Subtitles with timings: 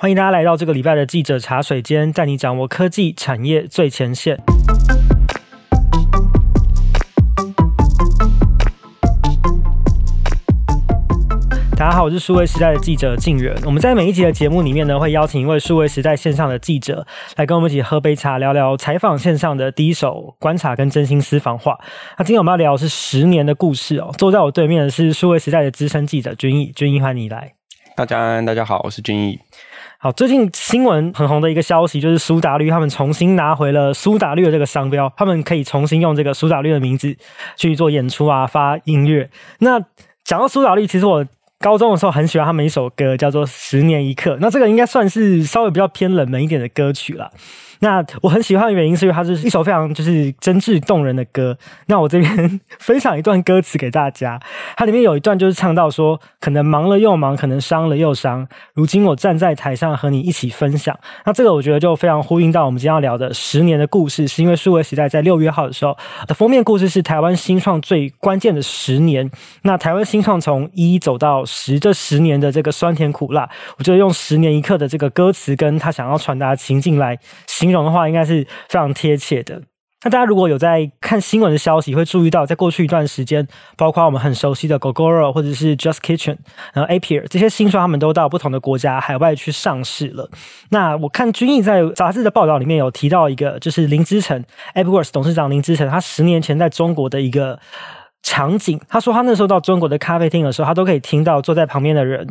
[0.00, 4.40] 欢迎大家来到这个礼拜的记者茶水间，带你掌握科技产业最前线。
[11.76, 13.52] 大家好，我是数位时代的记者静远。
[13.64, 17.04] 我们在每一集的节目里面呢，会邀请一位数位时代线上的记者
[17.34, 21.76] 来跟我们一起喝杯茶，聊聊采访线上的第一手观察跟真心私房话。
[22.16, 24.14] 那今天我们要聊的是十年的故事哦。
[24.16, 27.54] 坐在我对面的是数位时代的资深记者君毅，君毅欢迎你来。
[27.96, 29.40] 大家大家好，我是君毅。
[30.00, 37.16] 好，最近新闻很红的一个消息就是苏打绿他们重新拿回了苏打绿的这个商标，他们可以重新用这个苏打绿的名字
[37.56, 39.28] 去做演出啊，发音乐。
[39.58, 39.80] 那
[40.22, 41.26] 讲到苏打绿，其实我
[41.58, 44.34] 高中的时候很喜欢他们一首歌，叫做《十年一刻》。
[44.40, 47.32] 那这个应该算是稍微比较偏冷门一点的歌曲了。
[47.80, 51.56] 那我很喜欢的原因是因为它是一首非常就是真挚动人的歌。
[51.86, 54.40] 那我这边分享一段歌词给大家，
[54.76, 58.46] 它里面有一段就是唱到说，可能忙了又忙，可能伤了又伤。
[58.74, 60.98] 如今我站在台上和你一起分享。
[61.24, 69.30] 那这个我觉得就非常呼应到我们今天要聊的十年的故事，是因为数位时代在六月号的时候的封面故事是台湾新创最关键的十年。
[69.62, 79.62] 那台湾新创从一走到十这十年的这个酸甜苦辣，我觉得用十年一刻的这个歌词跟他想要传达的情境来形形容的话，应该是非常贴切的。
[80.04, 86.36] 那大家如果有在看新闻的消息，会注意到，在过去一段时间，包括我们很熟悉的 Gogoro 或者是 Just Kitchen，
[86.72, 90.30] 然后 Appier 这些新创，他们都到不同的国家海外去上市了。
[90.70, 97.58] 那我看君毅在杂志的报道里面有提到一个，就是林之晨 AppWorks 董事长林之晨，他十年前在中国的一个。
[98.22, 102.26] 场景，他说他那时候到中国的咖啡厅的时候，他都可以听到坐在旁边的人，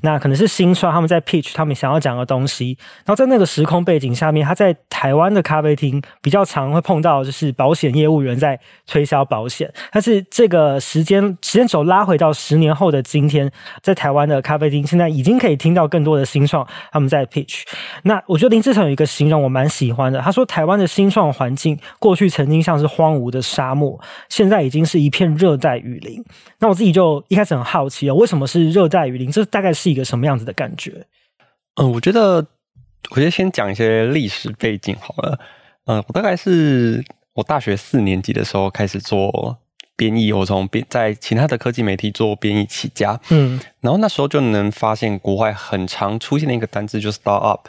[0.00, 2.76] 那可能是新创他们在 pitch 他们想要讲的东西。
[3.04, 9.70] 然后在那个时空背景下面，他在台湾的咖啡厅比较常会碰到就是保险业务员在推销保险。
[9.92, 13.50] 但是这个时间时间轴拉回到十年后的今天，
[13.82, 17.62] 在台湾的咖啡厅现在已经可以听到更多的新创他们在 pitch。
[18.04, 25.31] 那我觉得林志成有一个形容我蛮喜欢的，他说台湾的新创环境过去曾经像是荒芜的沙漠，现在已经是一片。
[25.36, 26.24] 热带雨林，
[26.58, 29.30] 那我自己就一开始很好奇哦，为什么是热带雨林？
[29.30, 31.06] 这大概是一个什么样子的感觉？
[31.76, 32.46] 嗯，我觉得，
[33.10, 35.38] 我觉得先讲一些历史背景好了。
[35.86, 37.04] 嗯，我大概是
[37.34, 39.58] 我大学四年级的时候开始做
[39.96, 43.18] 编译，我从编在其他的科技媒体做编译起家。
[43.30, 47.60] 嗯，然后那时候就能发现国外很常出现的一个单字就是 startup。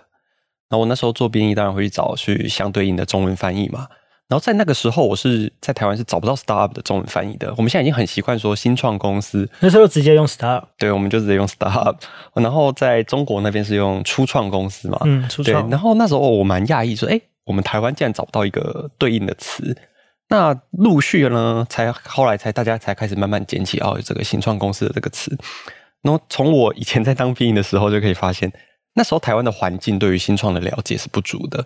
[0.70, 3.88] 然后我那时候做编译，当然会去找去相对应的中文翻译嘛。
[4.30, 7.54] 然后在那个时候，我是在台湾是找不到 startup 的中文翻译的。
[7.58, 11.96] 我们现在已经很习惯说新创公司，那时候直接用 startup，对，我们就直接用 startup。
[12.34, 15.70] 然后在中国那边是用初创公司嘛，嗯，初创。
[15.70, 19.78] 然后那时候我蛮讶异，说，哎，我们台湾竟然找不到一个对应的词。
[20.30, 25.38] 那陆续呢，才后来才大家才开始慢慢捡起哦，这个新创公司的这个词。
[26.02, 28.52] 然后从我以前在当编译的时候就可以发现。
[28.96, 31.66] 那时候台湾的环境对于新创的了解是不足的，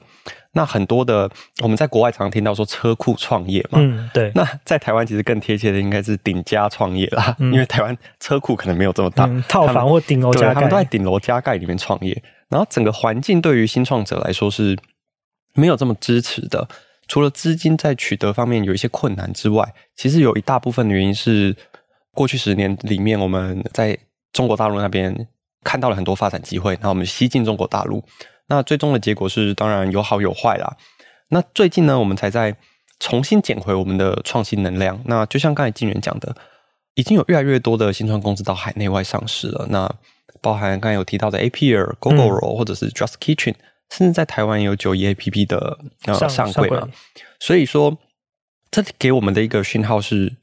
[0.54, 1.30] 那很多的
[1.62, 4.32] 我们在国外常常听到说车库创业嘛，嗯，对。
[4.34, 14.78] 那在台湾其实更贴切的应该是顶家创业啦，嗯、因为台湾车库可能没有这么大，嗯、套房或顶楼加盖，他们都在顶楼加盖里面创业，然后整个环境对于新创者来说是
[15.54, 16.70] 没有这么支持的。
[17.10, 21.54] 除了资金在取得方面有一些困难之外，其实有一大部分的原因是
[22.14, 23.98] 过去十年里面我们在
[24.32, 25.28] 中国大陆那边。
[25.68, 28.02] 看到了很多发展机会，那我们西进中国大陆。
[28.48, 30.78] 那最终的结果是，当然有好有坏啦。
[31.28, 32.56] 那最近呢，我们才在
[33.02, 34.98] 重新捡回我们的创新能量。
[35.04, 36.34] 那就像刚才静远讲的，
[36.96, 39.68] 已经有越来越多的新创公司到海内外上市了。
[39.70, 39.94] 那
[40.42, 43.56] 包含刚才有提到的 Appier、Gogoro、嗯、或者是 Just Kitchen，
[43.92, 46.88] 甚至在台湾也有九一 APP 的呃上柜嘛。
[47.40, 47.98] 所以说，
[48.72, 50.38] 这给我们的一个讯号是，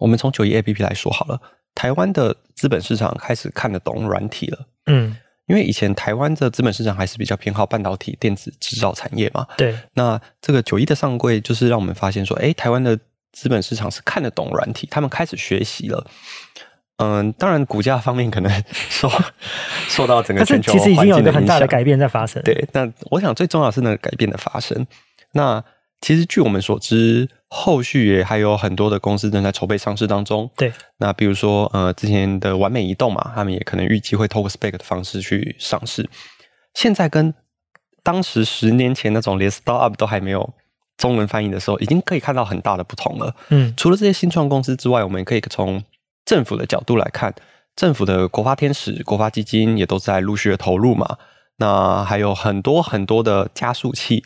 [0.00, 1.40] 我们从九一 APP 来说好了。
[1.74, 9.76] 台湾的资本市场开始看得懂软体了，嗯，因为以前台湾的资本市场还是比较偏好半导体、电子制造产业嘛，对。
[9.94, 12.96] 那这个九一的上柜就是让我们发现说，哎，台湾的
[13.32, 16.06] 资本市场是看得懂软体，他们开始学习了。
[16.98, 19.10] 嗯，当然股价方面可能受
[19.88, 22.40] 受到整个全球其实已经有一个很大的改变在发生。
[22.44, 24.86] 对，那我想最重要的是那个改变的发生。
[25.32, 25.62] 那
[26.00, 27.28] 其实据我们所知。
[27.56, 30.50] 后续也还有很多的公司正在筹备上市当中。
[30.56, 36.10] 对，那比如说呃，之前的完美移动嘛，他们也可能预计会透过 SPAC 的方式去上市。
[36.74, 37.32] 现在跟
[38.02, 40.52] 当时十年前那种连 startup 都还没有
[40.96, 43.32] 中文翻译的时候，已经可以看到很大的不同了。
[43.50, 45.80] 嗯，除了这些新创公司之外，我们也可以从
[46.24, 47.32] 政府的角度来看，
[47.76, 51.16] 政府的国发天使、国发基金也都在陆续的投入嘛。
[51.58, 54.24] 那还有很多很多的加速器。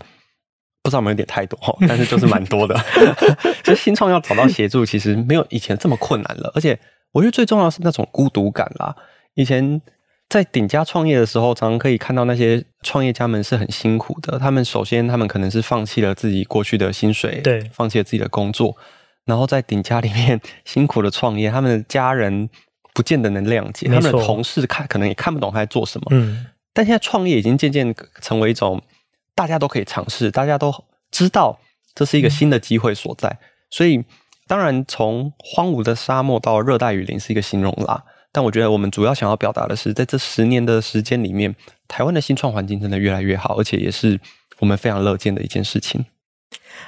[0.83, 2.79] 不知道有没有点太多， 但是就是蛮多的。
[3.65, 6.51] 就新创要找到协助，其实没有以前这么困难了。
[6.55, 6.79] 而且
[7.13, 8.95] 我觉得最重要的是那种孤独感啦。
[9.35, 9.81] 以前
[10.29, 14.39] 在顶家创业的时候，常常可以看到那些创业家们是很辛苦的。
[14.39, 18.77] 他们首先，他们可能是放弃了自己过去的薪水，对，放弃了自己的工作，
[19.25, 21.51] 然后在顶家里面辛苦的创业。
[21.51, 22.49] 他们的家人
[22.93, 26.07] 不见得能谅解，他们的同事看可能也看不懂他在做什么。
[26.11, 28.83] 嗯，但现在创业已经渐渐成为一种
[29.39, 30.75] 大家都可以尝试，大家都
[31.13, 31.61] 知道
[31.95, 33.39] 这是一个新的机会所在。
[33.71, 34.05] 所以，
[34.49, 38.03] 当然从荒芜的沙漠到热带雨林是一个形容啦。
[38.33, 41.55] 但我觉得我们主要想要表达的是，在这十年的时间里面，
[41.87, 44.19] 台湾的新创环境真的越来越好，而且也是
[44.59, 46.05] 我们非常乐见的一件事情。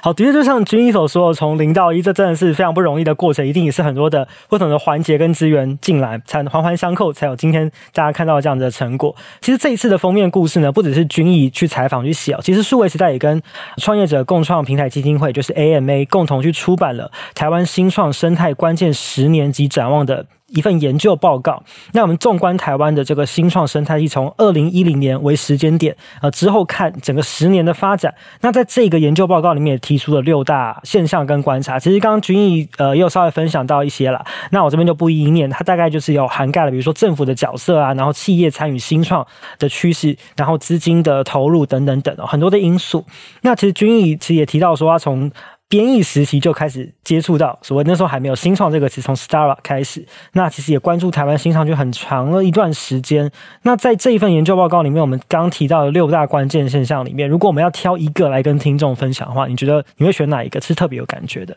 [0.01, 9.15] 好，的确就像君毅所说，从零到一，这真的是非常不容易的过程，一定也是很多的不同的环节跟资源进来，才环环相扣，才有今天大家看到这样子的成果。
[9.41, 13.41] 其实这一次的封面故事呢，不只是君毅去采访去写，其实数位时代也跟
[13.77, 20.25] 创业者共创平台基金会，就是 AMA 共同去出版了台湾新创生态关键十年及展望的。
[20.53, 21.63] 一份研究报告。
[21.93, 28.13] 那我们纵观台湾的这个新创生态系，从二零一零年为时间点，呃，之后看整个十年的发展。
[28.41, 31.77] 那在这个研究报告里面提出了六大现象跟观察。
[31.77, 34.23] 其实刚刚君毅呃又稍微分享到一些了。
[34.51, 39.25] 那我这边就不一一念，它大概就是有涵盖了，比如说政府的角色啊，然后企业参与新创
[39.59, 43.05] 的趋势，然后资金的投入等等等，很多的因素。
[43.41, 45.31] 那其实君毅其实也提到说，他从
[45.71, 53.31] 编译时期就开始接触到所谓那时候还没有“新创”这个词，从 startup 开始，那其实也关注台湾新创就很长了一段时间。
[53.61, 61.55] 那在这一份研究报告里面，我们刚提到的六大关键现象里面，如果我们要挑一个来跟听众分享的话，你觉得你会选哪一个是特别有感觉的？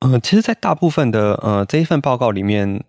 [0.00, 2.82] 嗯、呃，其实，在大部分的呃这一份报告里面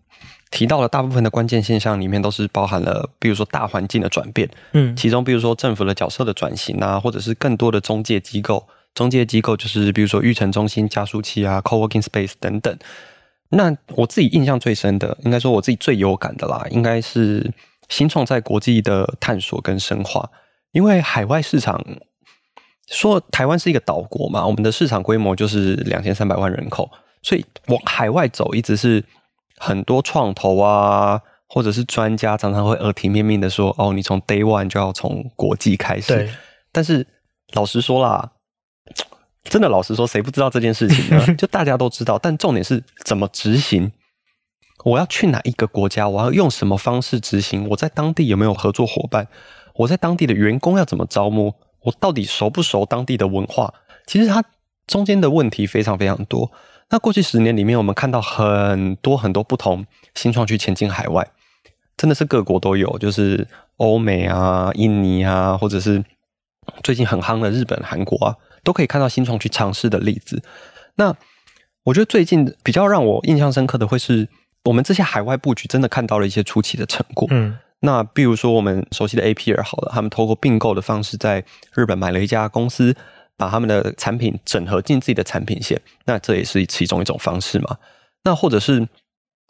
[0.49, 8.65] 提到的大部分的关键现象里面，都是包含了，比如说大环境的转变，嗯，其中比如说政府的角色的转型啊，或者是更多的中介机构。
[8.93, 12.77] 中介机构就是比如说育成中心、加速器啊、coworking space 等等。
[13.49, 17.51] 那我自己印象最深的，应该说我自己最有感的啦，应该是
[17.89, 20.27] 新创在国际的探索跟深化。
[20.71, 21.79] 因为海外市场，
[22.87, 26.89] 说台湾是一个岛国嘛，我们的市场规模就是两千三百万人口，
[27.21, 29.03] 所以往海外走一直是
[29.57, 36.29] 很多创投啊，或者是专家常常会耳提面命的说：“哦，你从 day one 就要从国际开始。”对。
[36.71, 37.05] 但是
[37.53, 38.31] 老实说啦。
[39.49, 41.25] 真的，老实说，谁不知道这件事情呢？
[41.35, 43.91] 就大家都知道，但重点是怎么执行。
[44.85, 46.07] 我要去哪一个国家？
[46.09, 47.67] 我要用什么方式执行？
[47.69, 49.27] 我在当地有没有合作伙伴？
[49.75, 51.53] 我在当地的员工要怎么招募？
[51.81, 53.73] 我到底熟不熟当地的文化？
[54.07, 54.43] 其实它
[54.87, 56.51] 中间的问题非常非常多。
[56.89, 59.85] 那过去十年里面，我们看到很多很多不同
[60.15, 61.25] 新创去前进海外，
[61.97, 63.47] 真的是各国都有，就是
[63.77, 66.03] 欧美啊、印尼啊，或者是
[66.83, 68.35] 最近很夯的日本、韩国啊。
[68.63, 70.41] 都可以看到新创去尝试的例子。
[70.95, 71.15] 那
[71.83, 74.29] 我觉得最近比较让我印象深刻的，会是
[74.63, 77.27] 我们这些海外布局真的看到了一些初期的成果。
[77.31, 81.43] 嗯，那比如说我们熟悉的 APR 好了，他们透过并购的方式，在
[81.73, 82.95] 日本买了一家公司，
[83.35, 85.81] 把他们的产品整合进自己的产品线。
[86.05, 87.77] 那这也是其中一种方式嘛。
[88.23, 88.87] 那或者是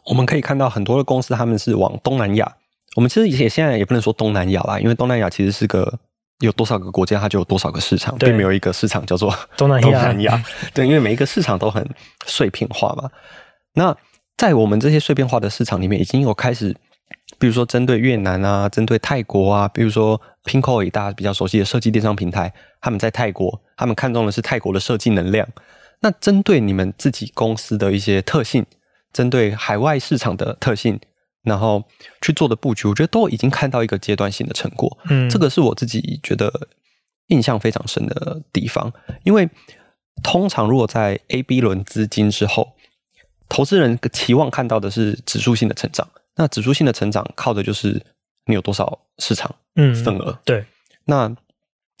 [0.06, 2.56] 我们可以看到很多的公司，他们是往东南亚。
[2.96, 6.00] 我们其实也现在也不能说东南亚啦，因为东南亚其实是个。
[6.40, 9.80] 有多少个国家，它就有多少个市场，并没有一个市场叫做 东南
[10.22, 10.42] 亚。
[10.74, 11.88] 对，因为每一个市场都很
[12.26, 13.08] 碎片化嘛。
[13.74, 13.96] 那
[14.36, 16.74] 在我们这些碎片化的市场里面，已经有开始，
[17.38, 25.46] 比如说针对越南啊，针对泰国啊，比如说 Pinkoi 大家比较熟悉的设计电商平台，他们在泰国，他们看中的是泰国的设计能量。
[26.00, 28.66] 那针对你们自己公司的一些特性，
[29.12, 31.00] 针对海外市场的特性。
[31.44, 31.84] 然后
[32.20, 34.98] 去做的布局，我觉得都已经看到一个阶段性的成果。
[35.10, 36.68] 嗯，这个是我自己觉得
[37.28, 38.92] 印象非常深的地方。
[39.24, 39.48] 因为
[40.22, 42.72] 通常如果在 A、B 轮资金之后，
[43.48, 46.08] 投资人期望看到的是指数性的成长。
[46.36, 48.02] 那指数性的成长靠的就是
[48.46, 50.36] 你有多少市场嗯份额。
[50.44, 50.64] 对。
[51.04, 51.30] 那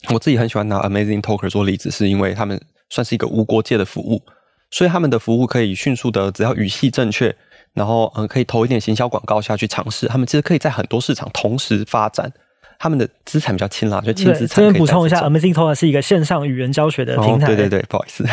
[0.08, 4.22] 我自己很喜欢拿 Amazing Talker 做例子，是因为他们算是一个无国界的服务，
[4.70, 7.36] 所以他们的服务可以迅速的，只要语系正确。
[7.74, 10.06] 然后，嗯，可以投一点行销广告下去尝试。
[10.06, 12.32] 他们其实可以在很多市场同时发展。
[12.76, 14.56] 他们的资产比较轻啦，就轻资产。
[14.56, 17.46] 这边补充一下，Amazing Talker 是一个线上语言教学的平台。
[17.46, 18.26] 哦、对对对，不好意思，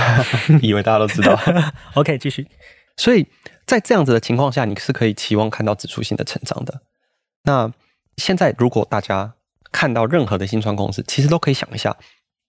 [0.62, 1.40] 以为大家都知道。
[1.94, 2.46] OK，继续。
[2.98, 3.26] 所以
[3.66, 6.82] 在这样子的情况下，你是可以期望看到指数性的成长的。
[7.44, 7.72] 那
[8.18, 9.34] 现在，如果大家
[9.72, 11.96] 看到任何的新创公司，其实都可以想一下，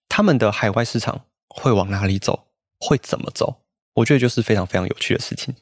[0.09, 2.47] 他们的海外市场会往哪里走，
[2.79, 3.61] 会怎么走？
[3.93, 5.55] 我觉得就是非常非常有趣的事情。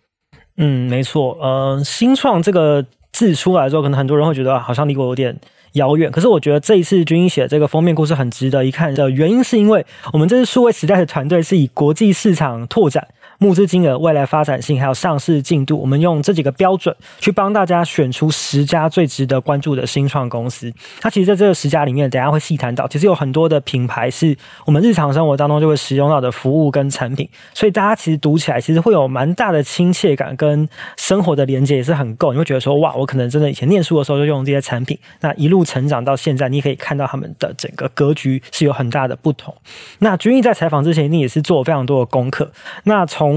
[0.62, 5.36] 嗯，没错，呃，新创这个字出来之后，可能很多人会觉得好像离我有点
[5.74, 6.12] 遥远。
[6.12, 13.08] 可是我觉得这一次军英写这个封面故事很值得一看的原因，是因为我们这次数位时代的团队是以国际市场拓展
[13.41, 20.71] 募资金额、未来发展性还有上市进度，我们用这几个标准去帮大家选出十家最值得关注的新创公司。
[21.00, 32.33] 它其实在这个十家里面，等下会细谈到，其实有很多的品牌是我们日常生活当中就会使用到的服务跟产品，所以大家其实读起来其实会有蛮大的亲切感，跟生活的连接也是很够。
[32.33, 39.51] 你会觉得说，哇，我可能真的以前念书的时候就用这些产品，那一路成长到现在，你可以看到他们的整个格局是有很大的不同。
[39.98, 42.51] 那君毅在采访之前，一定也是做了非常多的功课。
[42.83, 43.31] 那从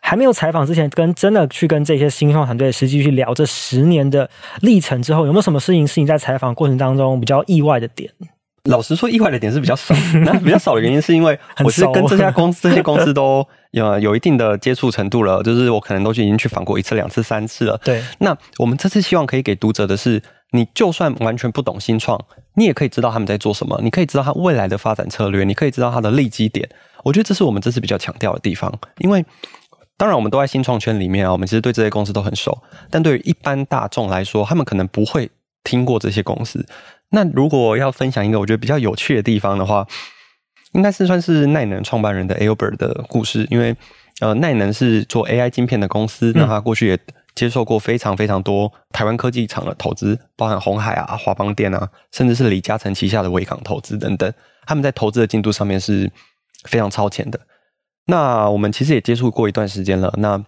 [0.00, 4.28] 还没有采访之前，跟真的去跟这些新创团队实际去聊这十年的
[4.60, 8.10] 历程之后，有没有什么事情是你在采访过程当中比较意外的点？
[8.70, 9.94] 老实说，意外的点是比较少。
[10.24, 17.78] 那比较少的原因是因为我是跟这家公司、这些公司都有有一定的接触程度了，就是我可能都已经去访过一次、两次、三次了。
[17.84, 18.02] 对。
[18.20, 20.22] 那我们这次希望可以给读者的是，
[20.52, 22.18] 你就算完全不懂新创，
[22.54, 26.66] 你也可以知道他们在做什么，你可以知道他未来的发展策略，你可以知道他的利基点。
[27.04, 29.24] 我觉得这是我们这次比较强调的地方，因为
[29.96, 32.58] 当然我们都在新创圈里面啊，我们其实对这些公司都很熟，
[32.90, 35.30] 但对于一般大众来说，他们可能不会
[35.62, 36.66] 听过这些公司。
[37.10, 39.86] 那如果要分享一个我觉得比较有趣的地方的话，
[40.72, 43.46] 应该是算是奈能创办人的 Albert 的故事。
[43.50, 43.76] 因为
[44.20, 46.98] 呃，奈能是做 AI 晶片的公司，那他过去也
[47.34, 54.32] 接受过非常非常多台湾科技厂的投资，包含红海啊、华邦电啊，甚至是李嘉诚旗下的维港投资等等。
[54.66, 56.10] 他们在投资的进度上面是
[56.64, 57.40] 非常超前的。
[58.06, 60.12] 那我们其实也接触过一段时间了。
[60.18, 60.42] 那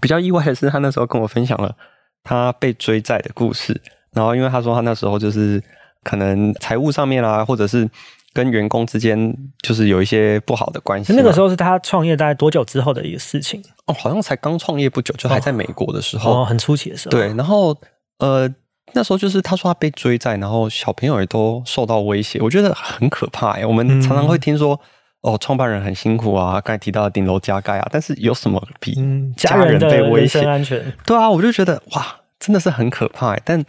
[0.00, 1.74] 比较意外的是，他那时候跟我分享了
[2.22, 3.80] 他被追债的故事。
[4.12, 5.62] 然后，因为他说他那时候就是。
[6.04, 7.88] 可能财务上面啊，或者是
[8.34, 11.14] 跟员工之间，就是有一些不好的关系。
[11.14, 13.64] 那个时候是他创业大概多久之后的一个事情？
[13.86, 17.10] 哦，好像才刚创业不久，就还在美国的时候，哦，哦，很初期的时候。
[17.10, 17.74] 对，然后
[18.18, 18.46] 呃，
[18.92, 23.64] 那时候就是他说他被追债，然后小朋友也都受到威胁，我觉得很可怕哎。
[23.64, 24.86] 我们常常会听说，嗯、
[25.24, 28.94] 哦，创办人很辛苦啊，刚才提到顶楼加盖啊，但是有什么比
[29.36, 30.80] 家人被威胁安全？
[31.04, 32.06] 对啊，我就觉得哇，
[32.38, 33.64] 真的是很可怕哎，但。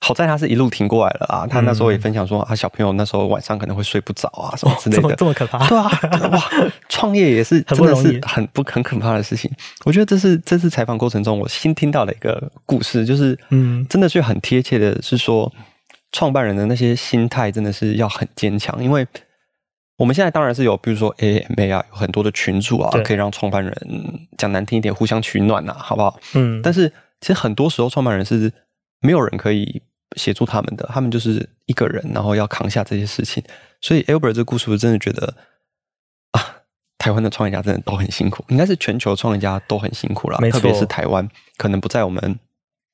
[0.00, 1.44] 好在他是一路挺过来了啊！
[1.44, 5.66] 他那时候也分享说，他小朋友那时候晚上可能会睡不着啊，什么之类的，哦、 这么这么可怕？
[5.66, 5.90] 对啊，
[6.30, 6.40] 哇！
[6.88, 9.50] 创业也是 真的是很不很可怕的事情。
[9.84, 15.52] 我觉得这是这次采访过程中我新听到的一个故事，就是嗯，真的是很贴切的，是说
[16.12, 19.04] 创办人的那些心态真的是要很坚强，因为
[19.98, 23.72] 我们现在当然是有，比如说 AMA 啊，有很多的群组啊，可以让创办人
[24.38, 26.18] 讲难听一点，互相取暖啊，好不好？
[26.34, 26.88] 嗯，但是
[27.20, 28.50] 其实很多时候创办人是
[29.00, 29.82] 没有人可以。
[30.16, 33.44] 协助他们的，他们就是一个人，然后要扛下这些事情。
[33.82, 35.34] 所以，Albert 这个故事，我真的觉得
[36.32, 36.40] 啊，
[36.96, 40.38] 台湾的创业家真的都很辛苦，应该是全球创业家都很辛苦啦。
[40.50, 41.28] 特别是台湾，
[41.58, 42.40] 可能不在我们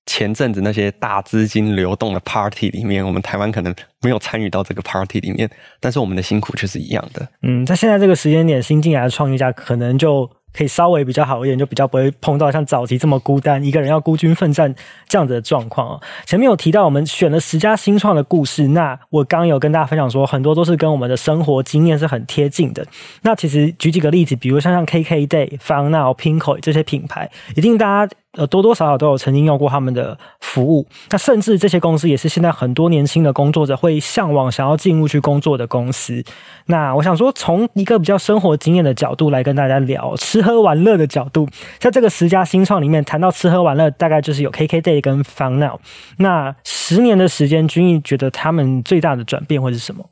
[0.06, 5.48] 前阵子那些大资金流动的 party 里面，我们台湾可能没有参与到这个 party 里面，
[5.80, 7.26] 但是我们的辛苦却是一样的。
[7.42, 10.30] 嗯，在现在这个时间点，新进来的创业家可能就。
[10.56, 14.72] 可以稍微比较好一点，就比较不会碰到像早期这么孤单，一个人要孤军奋战
[15.08, 16.00] 这样子的状况哦。
[16.26, 22.86] 前面有提到我们选了十家新创的故事，那我刚有跟大家分享说，很多都是跟我们的生活经验是很贴近的。
[23.22, 28.14] 那其实举几个例子，比如像像 KKday、FunNow、Pinkoi 这些品牌，一定大家。
[28.36, 36.20] 呃，多多少少都有曾经用过他们的服务，那甚至这些公司也是现在很多年轻的工作者会向往想要进入去工作的公司。
[36.66, 41.48] 那我想说，从一个比较生活经验的角度来跟大家聊吃喝玩乐的角度，
[41.78, 45.78] 在这个十家新创里面谈到吃喝玩乐，大概就是有 KKday 跟 FunNow。
[46.18, 50.04] 那十年的时间，君毅觉得他们最大的转变会是什么？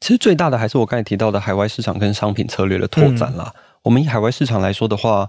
[0.00, 3.52] 其实最大的还是我刚才提到的海外市场跟商品策略的拓展啦。
[3.54, 5.28] 嗯、我们以海外市场来说的话。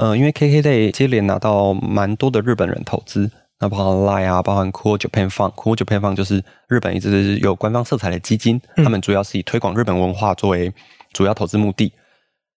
[0.00, 3.86] 呃，因为 KKday 接连拿到蛮多的日本人投资，那包含
[4.24, 10.72] Line 啊，包含 Cool Japan Fund，Cool Japan Fund 就是日本一直有官方色彩的基金，他们主要是以推广日本文化作为
[11.12, 11.92] 主要投资目的，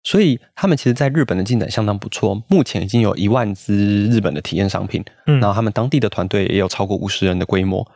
[0.02, 7.90] 所以他们其实在日本的进展相当不错，目前已经有一万支日本的体验商品，然后他们当地的团队也有超过五十人的规模。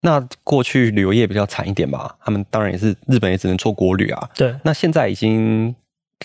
[0.00, 4.56] 那过去旅游业比较惨一点吧，他们当然也是日本也只能做国旅啊，对。
[4.64, 5.72] 那现在已经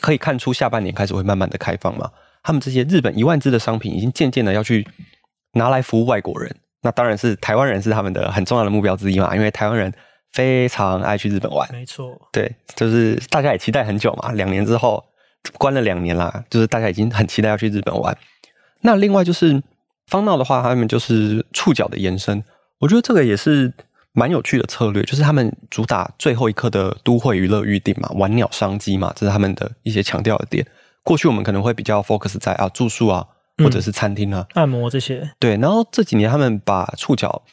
[0.01, 2.09] 可以看出下半年开始会慢慢的开放嘛。
[2.43, 4.85] 他们这些日本一万支的商品，已经渐渐的要去
[5.53, 6.55] 拿来服务外国人。
[6.81, 9.91] 那当然是台湾人是他们的很重要的目标之一嘛，因为台湾人
[10.33, 11.67] 非常爱去日本玩。
[11.71, 15.01] 没错，对，就是大家也期待很久嘛，两年之后
[15.57, 18.15] 关了两年啦，就是大家已经很期待要去日本玩。
[18.81, 19.63] 那另外就是
[20.09, 22.43] FunNow 的话，他们就是触角的延伸，
[22.79, 23.71] 我觉得这个也是
[24.11, 30.67] 蛮有趣的策略，就是他们主打最后一刻的都会娱乐预定嘛，玩鸟商机嘛，这是他们的一些强调的点。
[31.03, 33.25] 过去我们可能会比较 focus 在啊住宿啊，
[33.57, 35.29] 或者是餐厅啊、按摩这些。
[35.39, 37.43] 对，然后这几年他们把触角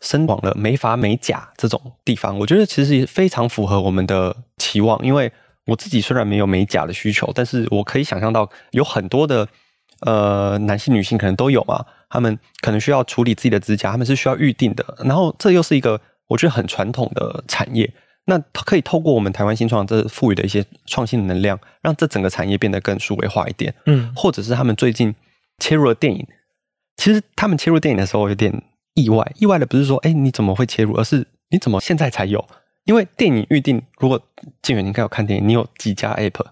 [0.00, 5.30] 伸往了美发美甲这种地方，我觉得其实也非常符合我们的期望，因为
[5.66, 9.46] 我自己虽然没有美甲的需求，但是我可以想象到有很多的
[10.00, 14.96] 呃男性、女性可能都有嘛，他们可能需要处理自己的指甲，他们是需要预定的。
[15.04, 17.92] 然后这又是一个我觉得很传统的产业，
[18.28, 23.74] 那可以透过我们台湾新创这赋予的一些创新的能量，让这整个产业变得更数位化一点。
[23.86, 25.14] 嗯，或者是他们最近
[25.58, 26.26] 切入了电影，
[26.98, 28.62] 其实他们切入电影的时候有点
[28.94, 32.46] 意外，意外的不是说哎你怎么会切入，而是你怎么现在才有？
[32.84, 34.20] 因为电影预定，如果
[34.60, 36.44] 静远你应该有看电影，你有几家 app？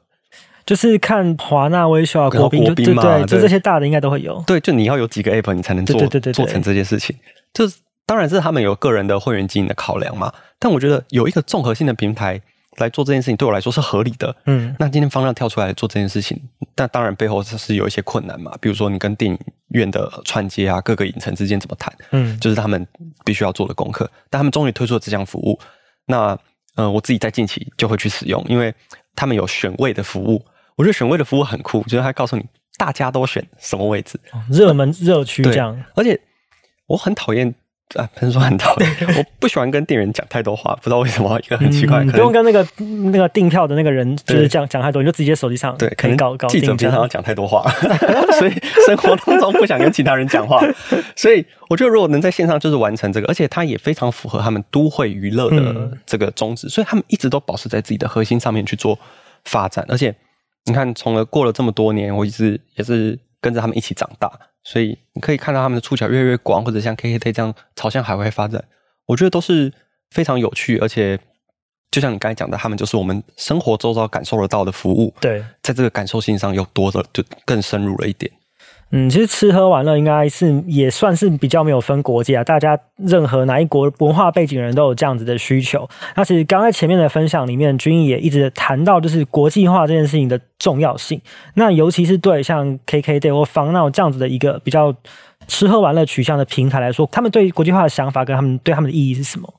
[0.65, 4.43] 就是看华纳威秀啊、国宾，对对，就这些大的应该都会有。
[4.47, 7.15] 对，就你要有几个 app，你才能做对对对对做成这件事情。
[7.55, 7.77] 就是
[8.07, 10.33] 当然是他们有个人的会员经营的考量嘛。
[10.59, 12.41] 但我觉得有一个综合性的平台
[12.79, 14.35] 来做这件事情，对我来说是合理的。
[14.47, 16.41] 嗯，那今天方丈跳出来做这件事情，
[16.77, 18.57] 那当然背后是有一些困难嘛。
[18.61, 21.93] 比如说你跟电影院的串接啊，各个影城之间怎么谈？
[22.13, 22.87] 嗯，就是他们
[23.25, 24.11] 必须要做的功课。
[24.31, 25.59] 但他们终于推出了这项服务。
[26.07, 26.39] 那
[26.77, 28.73] 呃，我自己在近期就会去使用，因为
[29.15, 30.45] 他们有选位的服务。
[30.77, 32.45] 我觉得选位的服务很酷，就是他告诉你
[32.79, 34.19] 大家都选什么位置，
[34.51, 35.83] 热门热区这样。
[35.95, 36.19] 而且
[36.87, 37.55] 我很讨厌。
[37.95, 42.03] 啊，不是说很讨厌， 我不喜欢跟店员讲太多话，不知道为什么，一个很奇怪。
[42.03, 42.67] 嗯、不用跟那个
[43.13, 46.49] 那个订票的那个人就是讲讲太多，你就直接手机上对，可以搞搞。
[46.49, 47.63] 记者平常要讲太多话，
[48.39, 48.53] 所以
[48.87, 50.61] 生活当中不想跟其他人讲话。
[51.15, 58.99] 所以我觉得如果能在线上就是完成这个，而且它也非常符合他们都会娱乐的这个宗旨，所以他们一直都保持在自己的核心上面去做
[59.45, 59.87] 发展。
[59.89, 60.13] 而且
[60.65, 64.29] 你看，从了过了这么多年，我一直也是跟着他们一起长大。
[64.67, 68.65] 所以你可以看到他们的触角越来越广，或者像 KKday 这样朝向海外发展，
[69.07, 69.73] 我觉得都是
[70.11, 71.17] 非常有趣，而且
[71.93, 75.15] 就像你刚才讲的，他们就是我们生活周遭感受得到的服务。
[75.21, 78.29] 对，在这个感受性上又多的，就更深入了一点。
[78.93, 85.89] 嗯，其实吃喝玩乐应该是也算是比较没有分国界啊，大家任何哪一国文化背景人都有这样子的需求。
[86.15, 91.21] 那其实刚才前面的分享里面，君毅也一直谈到就是国际化这件事情的重要性。
[91.55, 94.95] 那尤其是对像 KKday 或 FunNow 这样子的一个比较
[95.49, 99.53] 吃喝玩乐取向的平台来说，他们对国际化的想法跟他们对他们的意义是什么？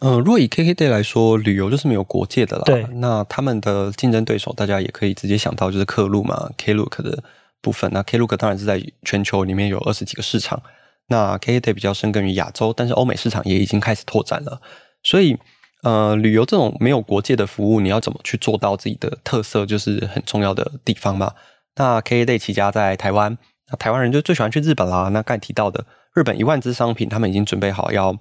[0.00, 2.62] 嗯，如果以 KKday 来说，旅游就是没有国界的啦。
[2.64, 7.22] 对，那他们的竞争对手，大家也可以直接想到就是客路嘛，Klook 的。
[7.64, 10.62] 部分，那 Klook 当然是在全球里面有二十几个市场，
[11.08, 14.60] 那 KKday 比较深耕于亚洲，但是欧美市场也已经开始拓展了。
[15.02, 15.38] 所以，
[15.82, 21.32] 呃，旅游这种没有国界的服务，你要怎么去做到自己的特色，就是很重要的地方嘛。
[21.76, 23.36] 那 KKday 起家在台湾，
[23.70, 25.08] 那台湾人就最喜欢去日本啦。
[25.08, 25.82] 那刚才提到的
[26.14, 28.14] 日本一万只商品，他们已经准备好要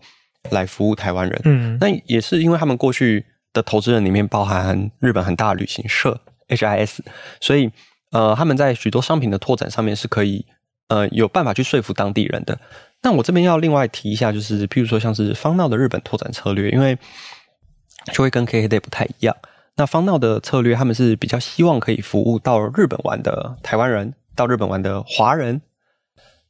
[0.51, 1.41] 来服务台湾人。
[1.43, 6.99] 嗯，那也是因为他们过去的投资人里面包含日本很大的旅行社 HIS，
[7.41, 7.69] 所以。
[8.13, 10.45] 呃，他们在许多商品的拓展上面是可以，
[10.87, 12.59] 呃，有办法去说服当地人的。
[13.01, 16.95] 那我这边要另外提一下，就是譬如说像是 FunNow 的日本拓展策略，因为
[18.13, 19.35] 就会跟 KKday 不太一样。
[19.77, 25.63] 那 FunNow 的策略，他们是比较希望可以服务到日本玩的台湾人，到日本玩的华人。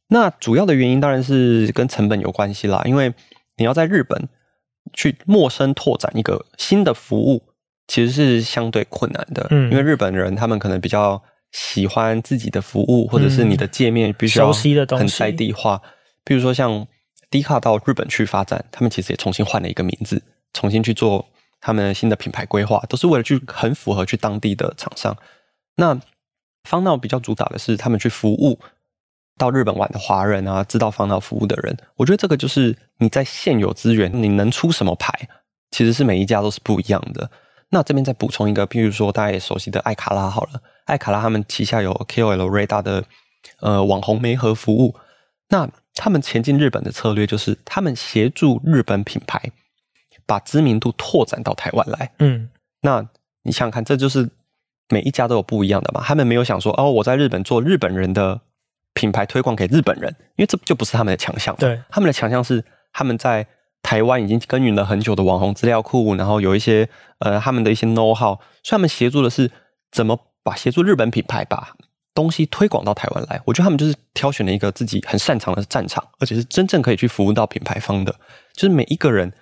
[0.10, 3.14] 那主要的原因当然是跟成本有关系啦，因为
[3.56, 4.28] 你要在日本
[4.92, 7.42] 去陌生拓展一个新的服务，
[7.88, 9.48] 其实是相对困难的。
[9.52, 11.24] 嗯，因为日本人他们可能比较。
[11.54, 15.82] 喜欢自己的服务，或者是你的界面必须要很在地化。
[16.26, 16.86] 比如说像
[17.32, 20.22] Dcard 到日本去发展，他们其实也重新换了一个名字，
[20.54, 21.26] 重新去做
[21.62, 25.16] 他们新的品牌规划，都是为了去很符合去当地的厂商。
[25.76, 26.00] 那
[26.70, 28.60] FunNow 比较主打的是他们去服务
[29.38, 31.78] 到日本玩的华人啊，知道 FunNow 服务的人。
[31.96, 35.28] 我觉得这个就是你在现有资源，你能出什么牌，
[35.72, 37.30] 其实是每一家都是不一样的。
[37.70, 40.62] 那这边再补充一个，比如说大家也熟悉的艾卡拉好了。
[40.86, 43.04] 艾卡拉他们旗下有 KOL Radar 的
[43.60, 44.96] 呃网红媒合服务，
[45.50, 49.42] 那他们前进日本的策略就是他们协助日本品牌
[50.26, 52.12] 把知名度拓展到台湾来。
[52.20, 52.50] 嗯，
[52.82, 53.08] 那
[53.44, 54.30] 你想想看，这就是
[54.90, 56.02] 每一家都有不一样的嘛。
[56.04, 58.42] 他们没有想说哦，我在日本做日本人的
[58.94, 61.56] 品牌推广给日本人，因为这就不是他们的强项。
[61.58, 63.46] 对，他们的强项是他们在
[63.82, 69.52] 台湾已经耕耘了很久的网红资料库，然后有一些呃他们的一些 know how，所以他们协助的是
[69.92, 70.20] 怎么。
[70.44, 71.76] 把协助日本品牌把
[72.14, 78.14] 东西推广到台湾来，我觉得他们就是挑选了一个自己很擅长的战场，而且是真正可以去服务到品牌方的。
[78.54, 79.34] 就是每一个人，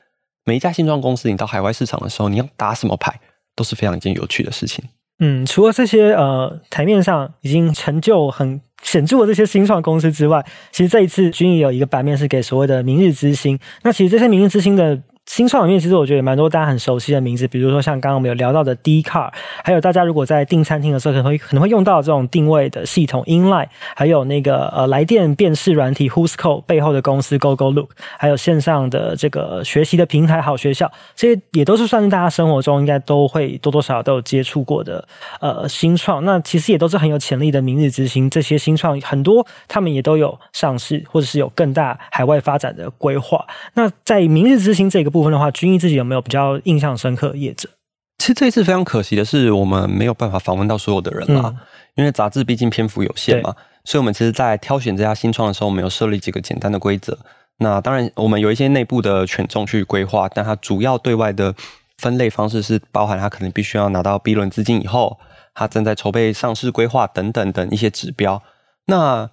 [0.46, 3.20] 每一家新创公司，你到海外市场的时候，你要打什么牌，
[3.56, 4.86] 都是非常一件有趣的事情。
[5.20, 13.60] 嗯，除了这些呃台面上已经成就很显著的这些新创公司之外，其实这一次君毅有一个版面是给所谓的明日之星。
[13.84, 15.00] 那其实这些明日之星的
[15.32, 19.32] 新创里面，其实我觉得蛮多大家很熟悉的名字，比如说像刚刚我们有聊到的 Dcar，
[19.63, 35.08] 还有大家如果在订餐厅的时候，可能会可能会用到这种定位的系统 Inline，还有那个呃来电辨识软体 Who's Call 背后的公司 GoGoLook，还有线上的这个学习的平台好学校，这些也都是算是大家生活中应该都会多多少少都有接触过的
[35.39, 36.26] 呃新创。
[36.26, 43.48] 那其实也都是很有潜力的明日之星，这些新创很多他们也都有上市，或者是有更大海外发展的规划。
[43.76, 47.69] 那在明日之星这个部分的话，君毅自己有没有比较印象深刻的业者？
[48.17, 51.57] 其实这一次非常可惜的是，我们没有办法访问到所有的人啦，嗯、
[51.95, 53.55] 因为杂志毕竟篇幅有限嘛。
[53.84, 57.17] 所以，我们其实，在挑选这家新创的时候，我们有设立几个简单的规则。
[57.57, 61.55] 那当然，我们有一些内部的权重去规划，但它主要对外的
[61.97, 65.17] 分类方式是包含它可能必须要拿到 B 轮资金以后，
[65.55, 68.43] 它正在筹备上市规划等等等一些指标。
[68.86, 69.27] 那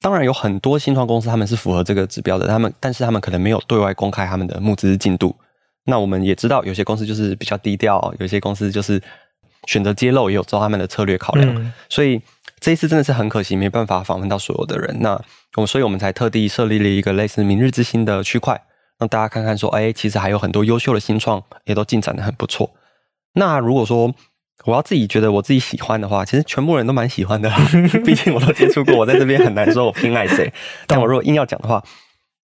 [0.00, 5.36] 当然有很多新创公司，他们是符合这个指标的，他们但是他们可能没有对外公开他们的募资进度。
[5.84, 9.02] 那我们也知道，有些公司就是比较低调，有些公司就是
[9.66, 11.54] 选择揭露，也有做他们的策略考量。
[11.54, 12.20] 嗯、所以
[12.60, 14.96] 这一次真的是很可惜，没办法访问到所有的人。
[15.00, 15.12] 那
[15.56, 18.62] 我们所以我们才特地设立了一个类似明日之星的区块，
[18.98, 22.70] 让大家看看说，哎，其实还有很多优秀的新创也都进展的很不错。
[23.34, 24.14] 那如果说
[24.64, 27.50] 我要自己觉得我自己喜欢的话，其实全部人都蛮喜欢的，
[28.04, 28.94] 毕竟我都接触过。
[28.96, 30.52] 我在这边很难说我偏爱谁，
[30.86, 31.82] 但我如果硬要讲的话，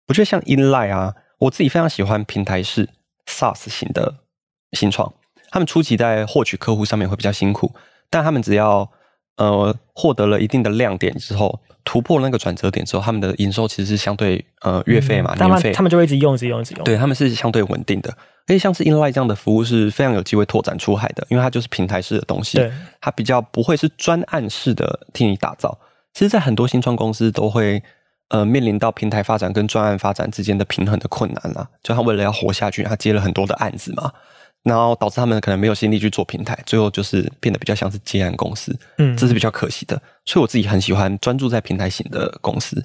[0.08, 2.88] 我觉得像 Inline 啊，我自己非常喜欢平台式
[3.26, 4.16] SaaS 型的
[4.72, 5.12] 新创。
[5.50, 7.72] 他们初期在获取客户上面会比较辛苦，
[8.10, 8.90] 但他们只要
[9.36, 16.82] 呃获得了一定的亮点之后，突破那个转折点之后，他们的营收其实是相对呃月费嘛，嗯、年费，他们就会一直用，一直用，一直用。
[16.84, 18.16] 对，他们是相对稳定的。
[18.46, 22.58] 而且像是 Inline 这样的服务是非常有机会拓展出海的，因为它就是平台式的东西，
[23.00, 25.78] 它比较不会是专案式的替你打造。
[26.12, 27.80] 其实，在很多新创公司都会
[28.28, 31.66] 呃面临到平台发展跟专案发展之间的平衡的困难啦。
[31.82, 34.12] 就他为了要活下去，他接了很多的案子嘛，
[34.64, 38.76] 然后导致他们可能没有心力去做平台，最后就是变得比较像是接案公司。
[38.98, 40.02] 嗯，这是比较可惜的。
[40.24, 42.84] 所以我自己很喜欢专注在平台型的公司。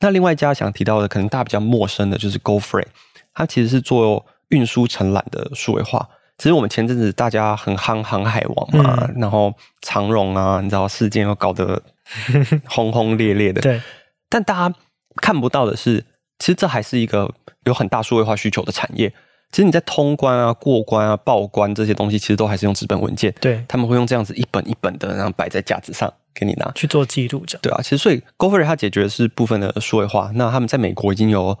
[0.00, 2.88] 那另外一家想提到的，可能大家比较陌生的，就是 GoFreight，
[3.32, 4.24] 它其实是做。
[4.52, 11.82] 运输承揽的数位化，其实我们前阵子大家很夯航海王嘛，嗯、然后长荣啊，你知道事件又搞得
[12.68, 13.80] 轰轰烈烈的，对。
[14.28, 14.74] 但大家
[15.16, 16.04] 看不到的是，
[16.38, 17.30] 其实这还是一个
[17.64, 19.12] 有很大数位化需求的产业。
[19.50, 23.34] 其实你在通关啊、过关啊、报关这些东西，其实都还是用纸本文件。
[23.40, 27.60] 对，他们会用这样子一本一本的，然后摆在架子上给你拿去做记录，这样。
[27.62, 30.30] 对啊，其实所以 GoFreight 它解决的是部分的数位化。
[30.34, 31.58] 那他们在美国已经有。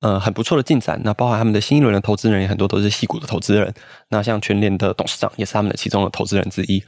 [0.00, 1.00] 呃，很不错的进展。
[1.02, 3.72] 那包含他们的新一轮的投资人也很多都是戏股的投资人。
[4.08, 6.84] 那像全联的董事长也是他们的其中的投资人之一。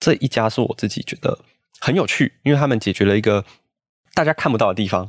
[0.00, 1.38] 这一家是我自己觉得
[1.80, 3.44] 很有趣，因为他们解决了一个
[4.14, 5.08] 大家看不到的地方，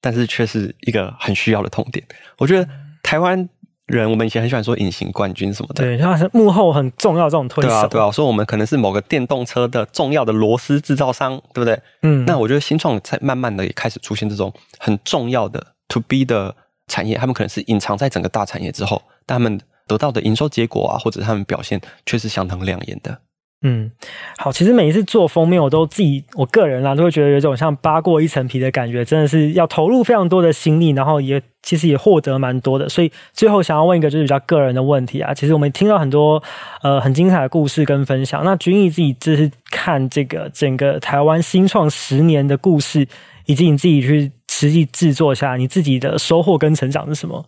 [0.00, 2.06] 但是却是一个很需要的痛点。
[2.38, 2.66] 我觉得
[3.02, 3.46] 台湾
[3.86, 7.68] 人我们以前很喜欢说隐形冠军什么的，对，他是幕后很重要这种推手。
[7.68, 11.78] 对啊，对啊，说我们可能是某个电动车的重要的螺丝制造商，对不对？
[12.02, 12.24] 嗯。
[12.24, 16.54] 那我觉得新创在慢慢的也开始出现这种很重要的 to B 的。
[16.86, 23.18] 产业，他们可能是隐藏在整个大产业之后，但他们得到的营收结果啊，或者他们表现却是相当亮眼的。
[23.62, 23.90] 嗯，
[24.36, 32.86] 好，其实每一次做封面，我都自己我个人啦，都会觉得有一种像扒过一层皮的感觉，真的是要投入非常多的心力，然后也其实也获得蛮多的。
[32.88, 36.40] 所以最后想要问一个就是比较个人的问题啊，其实我们听到很多
[36.82, 43.08] 呃很精彩的故事跟分享，那君毅自己就是看这个整个台湾新创十年的故事，
[43.46, 44.30] 以及你自己去。
[44.58, 47.44] 实际制作下，你自己的收获跟成长是什么？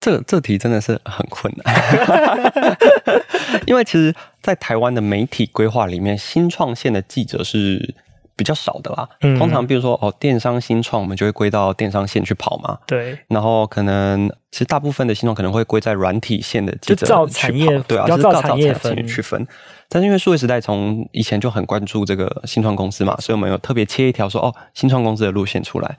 [0.00, 2.80] 这这题真的是很困难，
[3.66, 7.94] 因为其实，在台湾的媒体规划里面，新创线的记者是
[8.34, 9.06] 比较少的啦。
[9.20, 12.78] 嗯，通常比如说哦，电商新创，我们就会归到电商线去跑嘛。
[12.86, 13.18] 对。
[13.28, 19.46] 然后可能其实大部分的新创可能会归在软体线的记者去跑，产业对啊，要照产业分去分。
[19.90, 25.98] 但是因为数位时代从以前就很关注这个新创公司嘛，所以我们有特别切一条说哦，新创公司的路线出来。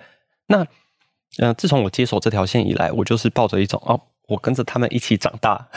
[0.50, 0.66] 那，
[1.38, 5.68] 呃，自从我接手这条线以来，我就是抱着一种哦，我跟着他们一起长大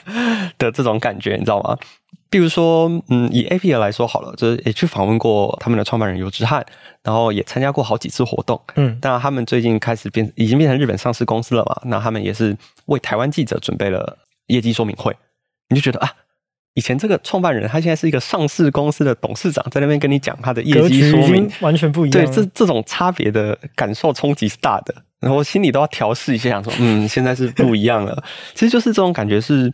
[0.58, 1.78] 的这种感觉，你知道吗？
[2.30, 6.64] 比如说，嗯，以 APL 来说好了，就是也去访问过他们的创办人游之汉，
[7.02, 14.16] 然后也参加过好几次活动，嗯，当然他们最近开始变，已经变成日本上市公司了嘛，那他们也是为台湾记者准备了
[14.46, 15.14] 业绩说明会，
[15.68, 16.10] 你就觉得啊。
[16.74, 22.24] 以前这个创办人，他现在是一个上市公司的董事长，在那边跟你讲他的业绩说明，完全不一样。
[22.24, 28.24] 对，这这种差别的感受冲击是大的，然后心里都要调试一下，想说，嗯，现在是不一样了。
[28.54, 29.70] 其实就是这种感觉是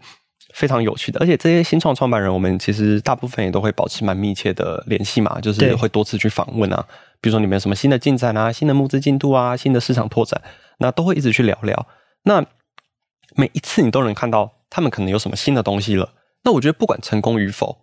[0.54, 6.84] 非常有趣的，而且这些新创创办人，我们其实大部分也都会保持蛮密切的联系嘛，就是会多次去访问啊，
[7.20, 10.40] 比如说你们有什么新的进展啊、新的募资进度啊、新的市场拓展，
[10.78, 11.86] 那都会一直去聊聊。
[12.24, 12.44] 那
[13.36, 16.08] 每一次你都能看到他们可能有什么新的东西了。
[16.44, 17.76] 那我觉得不管成功与否，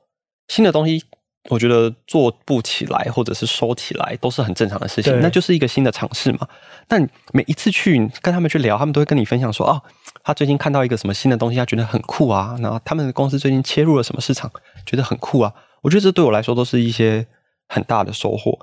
[0.48, 1.04] 新的东西
[1.50, 6.48] 我觉得做不起来或者是收起来都是很正常的事情，那就是一个新的尝试嘛。
[6.88, 9.82] 但每一次去跟他们去聊，他们都会跟你分享说，哦，
[10.24, 12.56] 他最近看到一个什么新的东西，他觉得很酷啊。
[12.60, 14.52] 然后他们的公司最近切入了什么市场，
[14.86, 15.54] 觉得很酷啊。
[15.84, 17.28] 我觉得这对我来说都是一些
[17.68, 18.58] 很大的收获。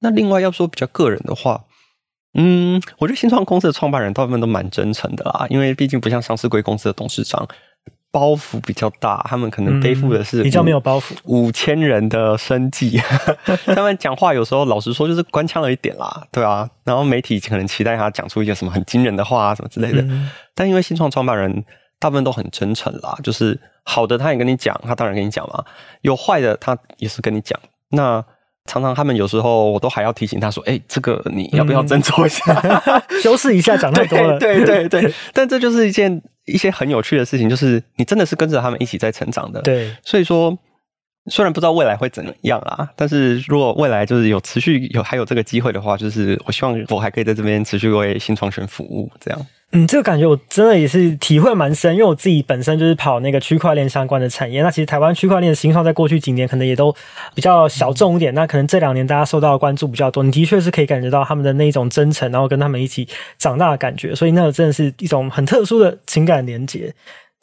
[0.00, 1.64] 那另外要说比较个人的话，
[2.34, 7.46] 嗯，我觉得新创公司的创办人大部分都蛮真诚的啦，因为毕竟不像上市贵公司的董事长，
[8.14, 12.96] 包袱比较大，他们可能背负的是、嗯、比较没有包袱，五千人的生计，
[13.74, 21.64] 他们讲话有时候老实说就是官腔了一点啦，对啊，然后媒体可能期待他讲出一些什么很惊人的话啊什么之类的，嗯、但因为新创创办人
[21.98, 25.64] 大部分都很真诚啦，就是好的他也跟你讲，他当然跟你讲嘛，
[26.02, 27.58] 有坏的他也是跟你讲，
[27.90, 28.24] 那。
[28.66, 32.54] 常常他们有时候我都还要提醒他说：“哎、欸，这个你要不要斟酌一下，
[32.86, 39.60] 嗯、 修饰一下，讲太多了。”对对对，对， 但这就是一件一些很有趣的事情，就是你真的是跟着他们一起在成长的。
[39.60, 40.56] 对，所以说
[41.30, 49.46] 虽然不知道未来会怎样啊，但是如果未来就是有持续有还有这个机会的话，就是我希望我还可以在这边持续为新创圈服务，这样。
[49.72, 54.62] 嗯，这个感觉我真的也是体会蛮深，因为我自己本身就是跑那个区块链相关的产业。
[54.62, 56.94] 那其实台湾区块链的新创在过去几年可能也都
[57.34, 60.22] 比较小众一点，那可能这两年大家受到的关注比较多。
[60.22, 66.94] 你的确是可以感觉到他们的那种真诚，然后跟他们一起长大的感觉，所以那个真的是一种很特殊的情感连结。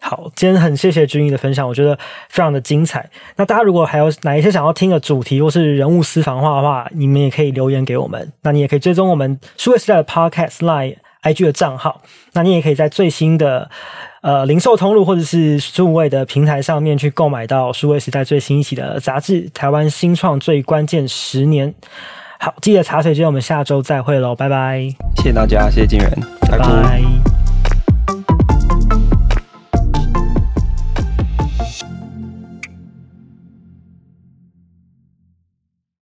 [0.02, 1.96] 好，今天很谢谢君毅的分享，我觉得
[2.28, 3.10] 非常的精彩。
[3.38, 8.32] 那大家如果还有哪一些想要听的主题或是人物私房话的话，你们也可以留言给我们。
[8.42, 10.98] 那你也可以追踪我们数位时代的 Podcast Line。
[11.24, 12.02] IG 的账号，
[12.34, 13.70] 那你也可以在最新的
[14.22, 21.70] 呃零售通路或者是数位的平台上面去购买到数位时代最新一期的杂志《台湾新创最关键十年》。
[22.40, 24.80] 好，记得茶水间，我们下周再会喽，拜拜！
[25.18, 26.10] 谢谢大家，谢谢金源，
[26.50, 26.66] 拜拜。
[26.66, 27.41] 拜拜。